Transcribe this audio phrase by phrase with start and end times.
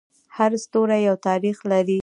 [0.37, 1.99] هر ستوری یو تاریخ لري.